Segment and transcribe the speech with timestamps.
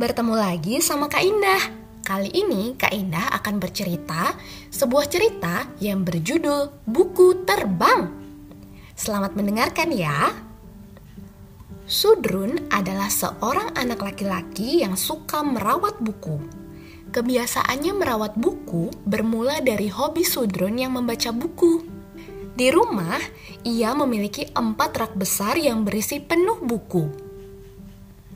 [0.00, 1.60] Bertemu lagi sama Kak Indah.
[2.00, 4.32] Kali ini Kak Indah akan bercerita
[4.72, 8.08] sebuah cerita yang berjudul Buku Terbang.
[8.96, 10.32] Selamat mendengarkan ya.
[11.84, 16.40] Sudrun adalah seorang anak laki-laki yang suka merawat buku.
[17.12, 21.84] Kebiasaannya merawat buku bermula dari hobi Sudrun yang membaca buku.
[22.56, 23.20] Di rumah,
[23.68, 27.29] ia memiliki empat rak besar yang berisi penuh buku.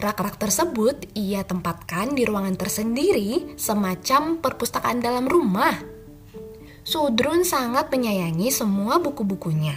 [0.00, 5.76] Rak-rak tersebut ia tempatkan di ruangan tersendiri semacam perpustakaan dalam rumah.
[6.80, 9.76] Sudrun sangat menyayangi semua buku-bukunya.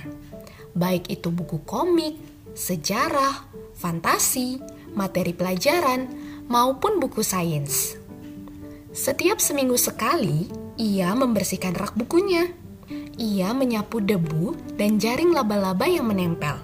[0.71, 2.15] Baik itu buku komik,
[2.55, 4.63] sejarah, fantasi,
[4.95, 6.07] materi pelajaran,
[6.47, 7.99] maupun buku sains.
[8.95, 10.47] Setiap seminggu sekali,
[10.79, 12.47] ia membersihkan rak bukunya.
[13.19, 16.62] Ia menyapu debu dan jaring laba-laba yang menempel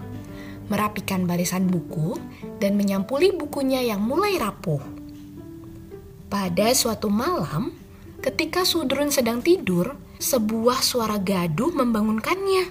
[0.69, 2.15] merapikan barisan buku,
[2.61, 4.79] dan menyampuli bukunya yang mulai rapuh.
[6.29, 7.73] Pada suatu malam,
[8.21, 12.69] ketika Sudrun sedang tidur, sebuah suara gaduh membangunkannya.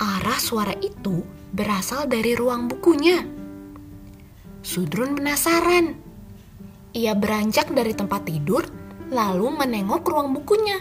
[0.00, 3.22] Arah suara itu berasal dari ruang bukunya.
[4.64, 6.00] Sudrun penasaran.
[6.96, 8.64] Ia beranjak dari tempat tidur,
[9.12, 10.80] lalu menengok ruang bukunya.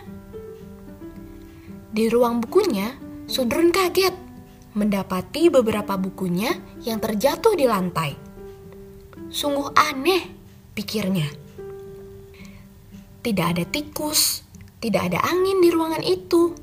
[1.91, 2.95] Di ruang bukunya,
[3.27, 4.22] Sudrun kaget
[4.73, 8.17] mendapati beberapa bukunya yang terjatuh di lantai.
[9.30, 10.30] Sungguh aneh,
[10.73, 11.30] pikirnya.
[13.23, 14.43] Tidak ada tikus,
[14.81, 16.53] tidak ada angin di ruangan itu.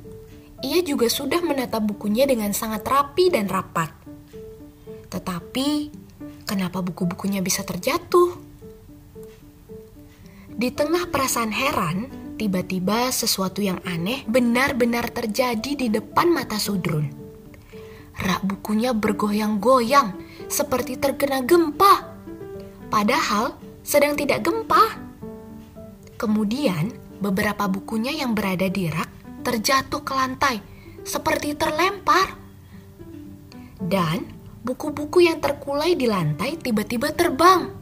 [0.61, 3.89] Ia juga sudah menata bukunya dengan sangat rapi dan rapat.
[5.09, 5.69] Tetapi,
[6.45, 8.37] kenapa buku-bukunya bisa terjatuh?
[10.53, 17.20] Di tengah perasaan heran, tiba-tiba sesuatu yang aneh benar-benar terjadi di depan mata Sudrun
[18.21, 20.13] rak bukunya bergoyang-goyang
[20.47, 22.05] seperti terkena gempa.
[22.93, 25.01] Padahal sedang tidak gempa.
[26.21, 29.09] Kemudian, beberapa bukunya yang berada di rak
[29.41, 30.57] terjatuh ke lantai
[31.01, 32.37] seperti terlempar.
[33.81, 34.29] Dan
[34.61, 37.73] buku-buku yang terkulai di lantai tiba-tiba terbang.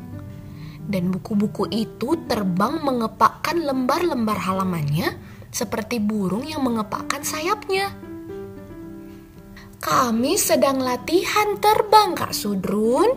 [0.89, 5.19] Dan buku-buku itu terbang mengepakkan lembar-lembar halamannya
[5.53, 8.08] seperti burung yang mengepakkan sayapnya.
[9.89, 13.09] Kami sedang latihan terbang, Kak Sudrun.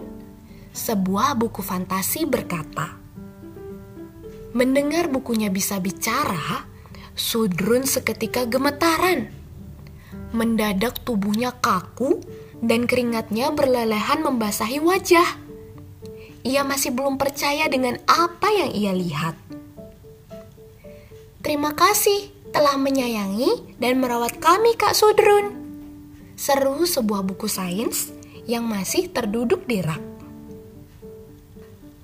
[0.72, 2.96] Sebuah buku fantasi berkata.
[4.56, 6.64] Mendengar bukunya bisa bicara,
[7.12, 9.28] Sudrun seketika gemetaran.
[10.32, 12.24] Mendadak tubuhnya kaku
[12.64, 15.28] dan keringatnya berlelehan membasahi wajah.
[16.48, 19.36] Ia masih belum percaya dengan apa yang ia lihat.
[21.44, 25.61] Terima kasih telah menyayangi dan merawat kami, Kak Sudrun
[26.42, 28.10] seru sebuah buku sains
[28.50, 30.02] yang masih terduduk di rak.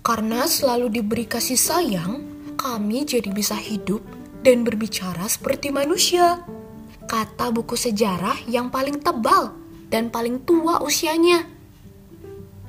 [0.05, 2.21] Karena selalu diberi kasih sayang,
[2.53, 4.05] kami jadi bisa hidup
[4.45, 6.45] dan berbicara seperti manusia.
[7.09, 9.57] Kata buku sejarah yang paling tebal
[9.89, 11.41] dan paling tua usianya.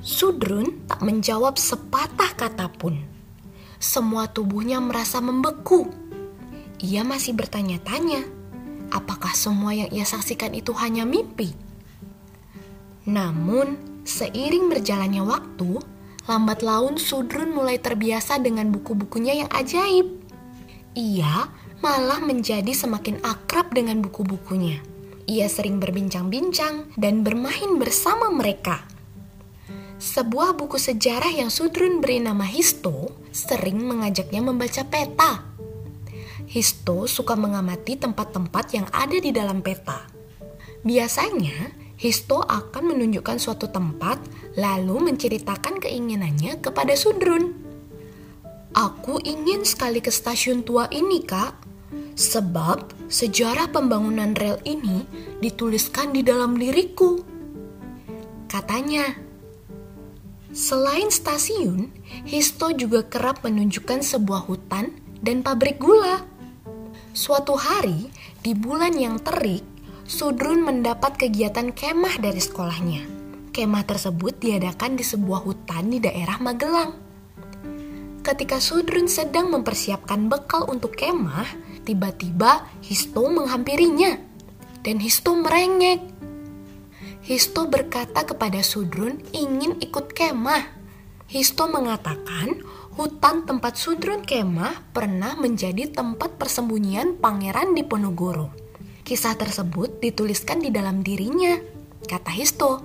[0.01, 2.97] Sudrun tak menjawab sepatah kata pun.
[3.77, 5.85] Semua tubuhnya merasa membeku.
[6.81, 8.38] Ia masih bertanya-tanya
[8.89, 11.53] apakah semua yang ia saksikan itu hanya mimpi?
[13.09, 15.81] Namun, seiring berjalannya waktu,
[16.29, 20.05] lambat laun Sudrun mulai terbiasa dengan buku-bukunya yang ajaib.
[20.93, 21.49] Ia
[21.81, 24.83] malah menjadi semakin akrab dengan buku-bukunya.
[25.29, 28.81] Ia sering berbincang-bincang dan bermain bersama mereka.
[29.99, 35.49] Sebuah buku sejarah yang Sudrun beri nama Histo sering mengajaknya membaca peta
[36.49, 40.09] Histo suka mengamati tempat-tempat yang ada di dalam peta.
[40.81, 44.17] Biasanya, Histo akan menunjukkan suatu tempat
[44.57, 47.53] lalu menceritakan keinginannya kepada Sudrun.
[48.73, 51.53] Aku ingin sekali ke stasiun tua ini, Kak.
[52.17, 55.05] Sebab sejarah pembangunan rel ini
[55.43, 57.21] dituliskan di dalam diriku.
[58.49, 59.05] Katanya,
[60.49, 61.93] Selain stasiun,
[62.25, 66.28] Histo juga kerap menunjukkan sebuah hutan dan pabrik gula.
[67.09, 68.13] Suatu hari,
[68.45, 69.65] di bulan yang terik,
[70.05, 73.01] Sudrun mendapat kegiatan kemah dari sekolahnya.
[73.49, 76.93] Kemah tersebut diadakan di sebuah hutan di daerah Magelang.
[78.21, 81.49] Ketika Sudrun sedang mempersiapkan bekal untuk kemah,
[81.81, 84.13] tiba-tiba Histo menghampirinya.
[84.85, 86.05] Dan Histo merengek.
[87.25, 90.77] Histo berkata kepada Sudrun ingin ikut kemah.
[91.25, 92.61] Histo mengatakan
[92.99, 98.51] hutan tempat Sudrun kemah pernah menjadi tempat persembunyian Pangeran Diponegoro.
[99.07, 101.55] Kisah tersebut dituliskan di dalam dirinya,
[102.03, 102.83] kata Histo.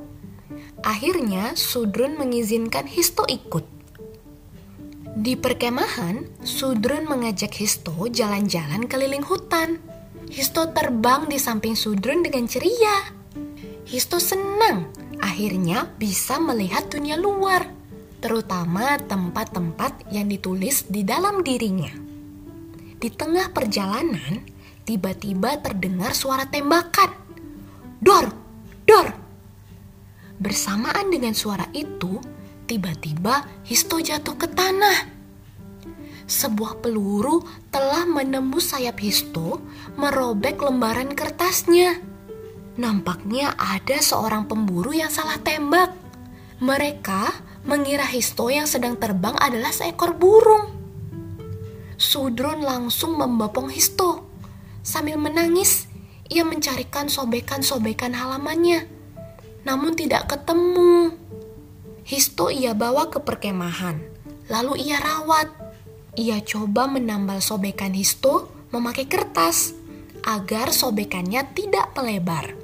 [0.87, 3.67] Akhirnya Sudrun mengizinkan Histo ikut.
[5.19, 9.83] Di perkemahan, Sudrun mengajak Histo jalan-jalan keliling hutan.
[10.31, 13.11] Histo terbang di samping Sudrun dengan ceria.
[13.83, 17.67] Histo senang akhirnya bisa melihat dunia luar,
[18.25, 21.93] terutama tempat-tempat yang ditulis di dalam dirinya.
[22.97, 24.41] Di tengah perjalanan,
[24.89, 27.13] tiba-tiba terdengar suara tembakan.
[28.01, 28.33] Dor,
[28.89, 29.13] dor.
[30.41, 32.17] Bersamaan dengan suara itu,
[32.65, 35.13] Tiba-tiba Histo jatuh ke tanah.
[36.25, 39.61] Sebuah peluru telah menembus sayap Histo,
[40.01, 42.01] merobek lembaran kertasnya.
[42.81, 45.93] Nampaknya ada seorang pemburu yang salah tembak.
[46.65, 47.23] Mereka
[47.65, 50.71] mengira Histo yang sedang terbang adalah seekor burung.
[51.97, 54.29] Sudron langsung membopong Histo.
[54.85, 55.89] Sambil menangis,
[56.29, 58.85] ia mencarikan sobekan-sobekan halamannya.
[59.65, 61.17] Namun tidak ketemu.
[62.05, 63.97] Histo ia bawa ke perkemahan,
[64.53, 65.49] lalu ia rawat.
[66.21, 69.73] Ia coba menambal sobekan Histo memakai kertas
[70.21, 72.64] agar sobekannya tidak melebar.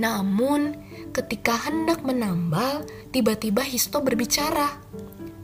[0.00, 0.76] Namun,
[1.12, 4.80] ketika hendak menambal, tiba-tiba Histo berbicara.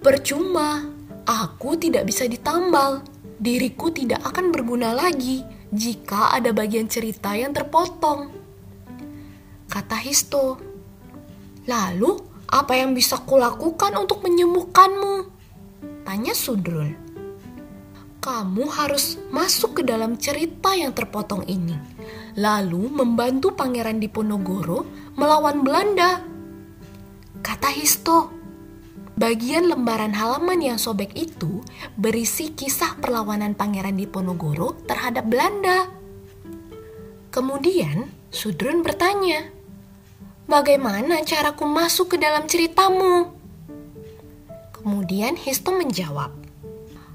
[0.00, 0.88] Percuma,
[1.28, 3.04] aku tidak bisa ditambal.
[3.38, 8.32] Diriku tidak akan berguna lagi jika ada bagian cerita yang terpotong.
[9.68, 10.58] Kata Histo.
[11.68, 12.16] Lalu,
[12.48, 15.14] apa yang bisa kulakukan untuk menyembuhkanmu?
[16.08, 16.96] Tanya Sudrun.
[18.18, 21.76] Kamu harus masuk ke dalam cerita yang terpotong ini,
[22.38, 24.87] lalu membantu Pangeran Diponegoro
[25.19, 26.22] melawan Belanda.
[27.43, 28.31] Kata Histo,
[29.19, 31.62] bagian lembaran halaman yang sobek itu
[31.99, 35.90] berisi kisah perlawanan Pangeran Diponegoro terhadap Belanda.
[37.34, 39.50] Kemudian Sudrun bertanya,
[40.49, 43.28] Bagaimana caraku masuk ke dalam ceritamu?
[44.72, 46.32] Kemudian Histo menjawab,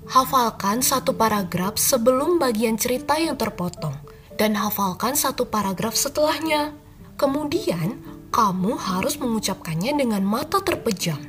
[0.03, 3.95] Hafalkan satu paragraf sebelum bagian cerita yang terpotong,
[4.37, 6.73] dan hafalkan satu paragraf setelahnya.
[7.17, 8.01] Kemudian,
[8.33, 11.21] kamu harus mengucapkannya dengan mata terpejam.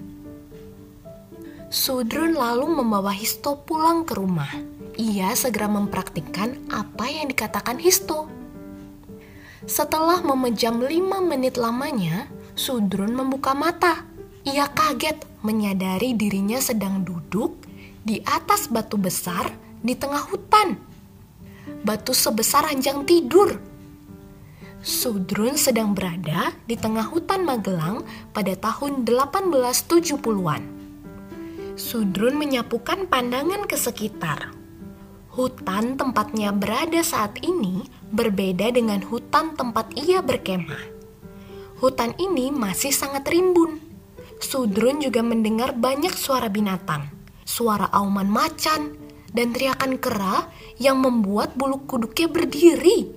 [1.69, 4.49] Sudrun lalu membawa Histo pulang ke rumah.
[4.95, 8.31] Ia segera mempraktikkan apa yang dikatakan Histo.
[9.67, 14.07] Setelah memejam lima menit lamanya, Sudrun membuka mata.
[14.47, 17.59] Ia kaget menyadari dirinya sedang duduk
[18.05, 19.51] di atas batu besar
[19.83, 20.94] di tengah hutan.
[21.85, 23.61] Batu sebesar ranjang tidur.
[24.81, 30.65] Sudrun sedang berada di tengah hutan Magelang pada tahun 1870-an.
[31.77, 34.57] Sudrun menyapukan pandangan ke sekitar.
[35.37, 40.89] Hutan tempatnya berada saat ini berbeda dengan hutan tempat ia berkemah.
[41.85, 43.77] Hutan ini masih sangat rimbun.
[44.41, 47.13] Sudrun juga mendengar banyak suara binatang,
[47.45, 49.04] suara auman macan,
[49.35, 50.47] dan teriakan kera
[50.79, 53.11] yang membuat bulu kuduknya berdiri.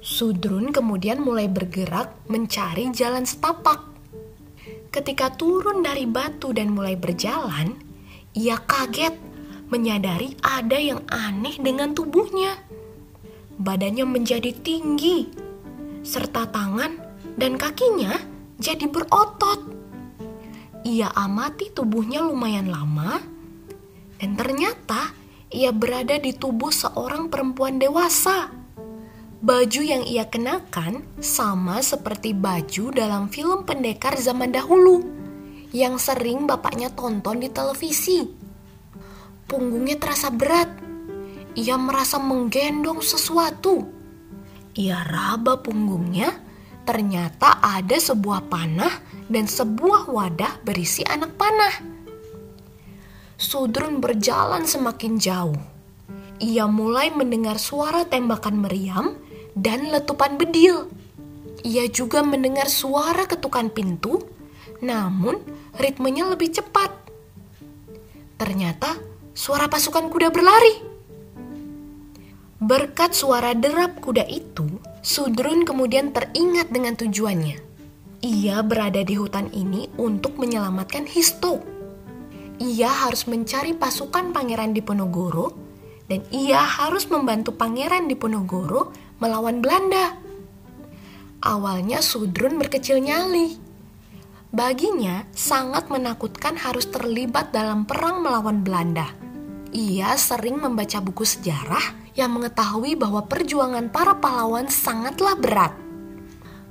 [0.00, 3.84] Sudrun kemudian mulai bergerak mencari jalan setapak.
[4.90, 7.76] Ketika turun dari batu dan mulai berjalan,
[8.32, 9.12] ia kaget
[9.68, 12.66] menyadari ada yang aneh dengan tubuhnya
[13.56, 15.28] badannya menjadi tinggi,
[16.04, 17.00] serta tangan
[17.40, 18.16] dan kakinya
[18.60, 19.60] jadi berotot.
[20.86, 23.18] Ia amati tubuhnya lumayan lama,
[24.20, 25.12] dan ternyata
[25.52, 28.52] ia berada di tubuh seorang perempuan dewasa.
[29.36, 35.04] Baju yang ia kenakan sama seperti baju dalam film pendekar zaman dahulu
[35.70, 38.26] yang sering bapaknya tonton di televisi.
[39.46, 40.86] Punggungnya terasa berat
[41.56, 43.80] ia merasa menggendong sesuatu.
[44.76, 46.36] Ia raba punggungnya,
[46.84, 48.92] ternyata ada sebuah panah
[49.32, 51.95] dan sebuah wadah berisi anak panah.
[53.36, 55.60] Sudrun berjalan semakin jauh.
[56.40, 59.12] Ia mulai mendengar suara tembakan meriam
[59.52, 60.88] dan letupan bedil.
[61.60, 64.24] Ia juga mendengar suara ketukan pintu,
[64.80, 65.36] namun
[65.76, 66.88] ritmenya lebih cepat.
[68.40, 68.96] Ternyata
[69.36, 70.96] suara pasukan kuda berlari.
[72.56, 77.60] Berkat suara derap kuda itu, Sudrun kemudian teringat dengan tujuannya.
[78.24, 81.60] Ia berada di hutan ini untuk menyelamatkan Histo.
[82.56, 85.52] Ia harus mencari pasukan Pangeran Diponegoro
[86.08, 90.16] dan ia harus membantu Pangeran Diponegoro melawan Belanda.
[91.44, 93.60] Awalnya Sudrun berkecil nyali.
[94.56, 99.12] Baginya sangat menakutkan harus terlibat dalam perang melawan Belanda.
[99.76, 105.76] Ia sering membaca buku sejarah yang mengetahui bahwa perjuangan para pahlawan sangatlah berat.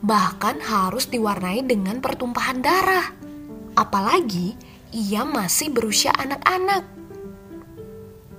[0.02, 3.14] Bahkan harus diwarnai dengan pertumpahan darah.
[3.78, 4.58] Apalagi
[4.96, 6.88] ia masih berusia anak-anak.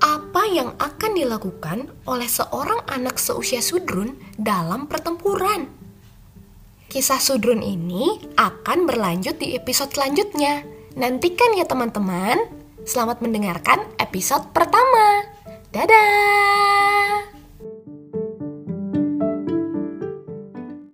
[0.01, 5.69] Apa yang akan dilakukan oleh seorang anak seusia Sudrun dalam pertempuran?
[6.89, 10.65] Kisah Sudrun ini akan berlanjut di episode selanjutnya.
[10.97, 12.49] Nantikan ya teman-teman.
[12.89, 15.29] Selamat mendengarkan episode pertama.
[15.77, 17.06] Dadah!